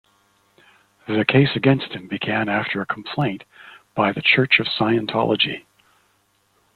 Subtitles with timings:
[1.07, 3.43] The case against him began after a complaint
[3.93, 5.65] by the Church of Scientology.